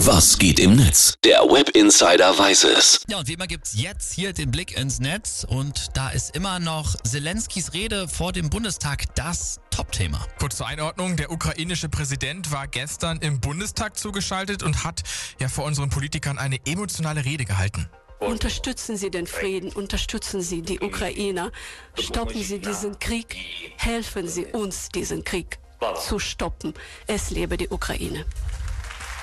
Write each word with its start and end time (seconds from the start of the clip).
Was 0.00 0.36
geht 0.36 0.60
im 0.60 0.76
Netz? 0.76 1.14
Der 1.24 1.40
Web 1.40 1.70
Insider 1.70 2.38
weiß 2.38 2.64
es. 2.64 3.00
Ja, 3.08 3.18
und 3.18 3.28
wie 3.28 3.32
immer 3.32 3.46
gibt's 3.46 3.72
jetzt 3.80 4.12
hier 4.12 4.34
den 4.34 4.50
Blick 4.50 4.78
ins 4.78 5.00
Netz 5.00 5.46
und 5.48 5.96
da 5.96 6.10
ist 6.10 6.36
immer 6.36 6.58
noch 6.58 6.96
Zelenskis 7.02 7.72
Rede 7.72 8.06
vor 8.06 8.32
dem 8.32 8.50
Bundestag 8.50 9.14
das 9.14 9.58
Topthema. 9.70 10.22
Kurz 10.38 10.58
zur 10.58 10.66
Einordnung, 10.66 11.16
der 11.16 11.32
ukrainische 11.32 11.88
Präsident 11.88 12.52
war 12.52 12.68
gestern 12.68 13.18
im 13.20 13.40
Bundestag 13.40 13.96
zugeschaltet 13.96 14.62
und 14.62 14.84
hat 14.84 15.02
ja 15.40 15.48
vor 15.48 15.64
unseren 15.64 15.88
Politikern 15.88 16.36
eine 16.36 16.58
emotionale 16.66 17.24
Rede 17.24 17.46
gehalten. 17.46 17.88
Unterstützen 18.20 18.98
Sie 18.98 19.10
den 19.10 19.26
Frieden, 19.26 19.72
unterstützen 19.72 20.42
Sie 20.42 20.60
die 20.60 20.78
Ukrainer, 20.80 21.50
stoppen 21.98 22.42
Sie 22.42 22.58
diesen 22.58 22.98
Krieg, 22.98 23.34
helfen 23.78 24.28
Sie 24.28 24.44
uns, 24.44 24.90
diesen 24.90 25.24
Krieg 25.24 25.58
zu 26.06 26.18
stoppen. 26.18 26.74
Es 27.06 27.30
lebe 27.30 27.56
die 27.56 27.68
Ukraine. 27.68 28.26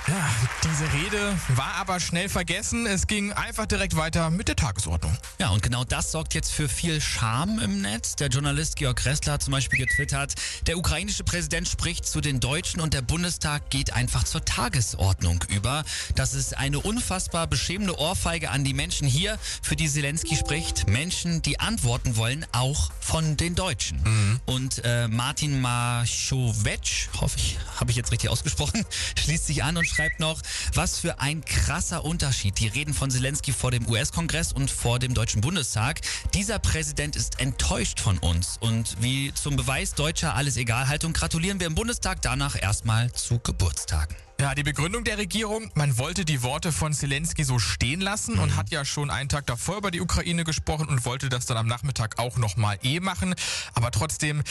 Ja, 0.06 0.30
diese 0.66 0.92
Rede 0.92 1.40
war 1.56 1.76
aber 1.76 2.02
schnell 2.02 2.28
vergessen. 2.28 2.86
Es 2.86 3.08
ging 3.08 3.32
einfach 3.32 3.66
direkt 3.66 3.96
weiter 3.96 4.30
mit 4.30 4.50
der 4.50 4.58
Tagesordnung. 4.58 5.18
Ja, 5.40 5.50
und 5.52 5.64
genau 5.64 5.86
das 5.86 6.12
sorgt 6.12 6.34
jetzt 6.34 6.52
für 6.52 6.68
viel 6.68 7.00
Scham 7.00 7.58
im 7.60 7.82
Netz. 7.82 8.18
Der 8.18 8.28
Journalist 8.28 8.76
Georg 8.76 9.06
Ressler 9.06 9.34
hat 9.34 9.44
zum 9.44 9.54
Beispiel 9.54 9.80
getwittert, 9.80 10.34
der 10.68 10.78
ukrainische 10.78 11.24
Präsident 11.24 11.70
spricht 11.70 12.06
zu 12.06 12.20
den 12.20 12.42
Deutschen 12.42 12.82
und 12.82 12.94
der 12.94 13.02
Bundestag 13.02 13.70
geht 13.70 13.94
einfach 13.94 14.26
zur 14.26 14.44
Tagesordnung 14.44 15.46
über. 15.48 15.86
Das 16.16 16.34
ist 16.34 16.58
eine 16.58 16.82
unfassbar 16.82 17.48
beschämende 17.48 17.98
Ohrfeige 17.98 18.50
an 18.50 18.66
die 18.66 18.74
Menschen 18.74 19.08
hier, 19.08 19.40
für 19.62 19.78
die 19.78 19.88
Zelensky 19.88 20.36
spricht. 20.36 20.90
Menschen, 20.90 21.42
die 21.44 21.62
antworten 21.62 22.18
wollen, 22.18 22.46
auch 22.52 22.92
von 23.00 23.38
den 23.38 23.56
Deutschen. 23.56 24.02
Mhm. 24.04 24.40
Und 24.46 24.82
äh, 24.84 25.08
Martin 25.08 25.62
Maschowetsch, 25.62 27.08
hoffe 27.22 27.38
ich, 27.38 27.58
habe 27.78 27.92
ich 27.92 27.96
jetzt 27.96 28.12
richtig 28.12 28.30
ausgesprochen, 28.30 28.86
schließt 29.18 29.48
sich 29.48 29.64
an 29.64 29.78
und 29.78 29.93
schreibt 29.94 30.20
noch, 30.20 30.42
was 30.74 31.00
für 31.00 31.20
ein 31.20 31.46
krasser 31.46 32.04
Unterschied. 32.04 32.60
Die 32.60 32.68
Reden 32.68 32.94
von 32.94 33.12
Zelensky 33.12 33.54
vor 33.54 33.70
dem 33.70 33.88
US-Kongress 33.88 34.52
und 34.52 34.72
vor 34.72 34.98
dem 34.98 35.14
Deutschen 35.14 35.42
Bundestag. 35.42 36.02
Dieser 36.34 36.58
Präsident 36.60 37.16
ist 37.16 37.40
enttäuscht 37.40 38.00
von 38.00 38.18
uns. 38.18 38.58
Und 38.60 38.96
wie 39.02 39.34
zum 39.34 39.56
Beweis 39.56 39.94
deutscher 39.94 40.34
Alles-Egal-Haltung 40.36 41.14
gratulieren 41.14 41.60
wir 41.60 41.68
im 41.68 41.76
Bundestag 41.76 42.22
danach 42.22 42.60
erstmal 42.60 43.12
zu 43.12 43.40
Geburtstagen. 43.40 44.16
Ja, 44.40 44.56
die 44.56 44.64
Begründung 44.64 45.04
der 45.04 45.20
Regierung, 45.20 45.72
man 45.76 45.98
wollte 45.98 46.26
die 46.26 46.42
Worte 46.42 46.72
von 46.72 46.92
Zelensky 46.92 47.44
so 47.44 47.60
stehen 47.60 48.02
lassen 48.02 48.36
mhm. 48.36 48.42
und 48.42 48.56
hat 48.56 48.72
ja 48.72 48.84
schon 48.86 49.12
einen 49.12 49.30
Tag 49.30 49.46
davor 49.46 49.78
über 49.78 49.92
die 49.92 50.02
Ukraine 50.02 50.44
gesprochen 50.44 50.88
und 50.88 51.06
wollte 51.06 51.30
das 51.30 51.46
dann 51.46 51.58
am 51.58 51.68
Nachmittag 51.68 52.18
auch 52.18 52.38
nochmal 52.38 52.80
eh 52.82 53.00
machen. 53.00 53.36
Aber 53.76 53.92
trotzdem, 53.92 54.44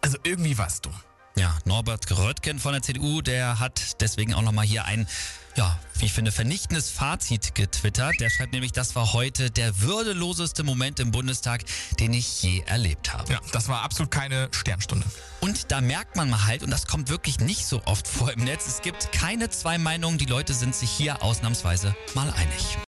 also 0.00 0.16
irgendwie 0.24 0.56
war's 0.56 0.80
dumm. 0.80 0.94
Ja, 1.38 1.54
Norbert 1.66 2.10
Röttgen 2.16 2.58
von 2.58 2.72
der 2.72 2.80
CDU, 2.80 3.20
der 3.20 3.60
hat 3.60 4.00
deswegen 4.00 4.32
auch 4.32 4.40
nochmal 4.40 4.64
hier 4.64 4.86
ein, 4.86 5.06
ja, 5.54 5.78
wie 5.98 6.06
ich 6.06 6.12
finde, 6.14 6.32
vernichtendes 6.32 6.88
Fazit 6.88 7.54
getwittert. 7.54 8.14
Der 8.20 8.30
schreibt 8.30 8.54
nämlich, 8.54 8.72
das 8.72 8.96
war 8.96 9.12
heute 9.12 9.50
der 9.50 9.82
würdeloseste 9.82 10.62
Moment 10.62 10.98
im 10.98 11.10
Bundestag, 11.10 11.62
den 12.00 12.14
ich 12.14 12.42
je 12.42 12.62
erlebt 12.64 13.12
habe. 13.12 13.30
Ja, 13.30 13.40
das 13.52 13.68
war 13.68 13.82
absolut 13.82 14.10
keine 14.10 14.48
Sternstunde. 14.50 15.04
Und 15.40 15.70
da 15.70 15.82
merkt 15.82 16.16
man 16.16 16.30
mal 16.30 16.46
halt, 16.46 16.62
und 16.62 16.70
das 16.70 16.86
kommt 16.86 17.10
wirklich 17.10 17.38
nicht 17.38 17.66
so 17.66 17.82
oft 17.84 18.08
vor 18.08 18.32
im 18.32 18.42
Netz, 18.42 18.66
es 18.66 18.80
gibt 18.80 19.12
keine 19.12 19.50
zwei 19.50 19.76
Meinungen, 19.76 20.16
die 20.16 20.24
Leute 20.24 20.54
sind 20.54 20.74
sich 20.74 20.90
hier 20.90 21.22
ausnahmsweise 21.22 21.94
mal 22.14 22.30
einig. 22.30 22.78